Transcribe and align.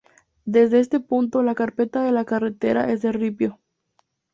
Desde 0.45 0.79
este 0.79 0.99
punto 0.99 1.43
la 1.43 1.53
carpeta 1.53 2.01
de 2.03 2.11
la 2.11 2.25
carretera 2.25 2.91
es 2.91 3.03
de 3.03 3.11
ripio. 3.11 3.59